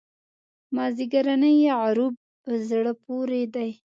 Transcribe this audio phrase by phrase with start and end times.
[0.75, 2.13] مازیګرنی غروب
[2.43, 3.69] په زړه پورې دی.